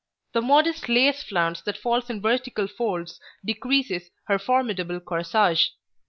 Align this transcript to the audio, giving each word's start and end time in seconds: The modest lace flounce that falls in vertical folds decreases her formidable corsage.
The 0.33 0.41
modest 0.41 0.89
lace 0.89 1.21
flounce 1.21 1.61
that 1.61 1.77
falls 1.77 2.09
in 2.09 2.23
vertical 2.23 2.65
folds 2.67 3.19
decreases 3.45 4.09
her 4.23 4.39
formidable 4.39 4.99
corsage. 4.99 5.67